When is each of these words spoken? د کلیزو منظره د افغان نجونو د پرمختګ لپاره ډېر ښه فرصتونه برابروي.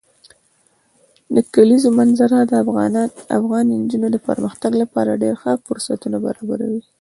د 1.35 1.37
کلیزو 1.53 1.89
منظره 1.99 2.39
د 2.51 2.53
افغان 3.37 3.65
نجونو 3.81 4.07
د 4.11 4.17
پرمختګ 4.27 4.71
لپاره 4.81 5.19
ډېر 5.23 5.35
ښه 5.41 5.51
فرصتونه 5.67 6.17
برابروي. 6.25 6.81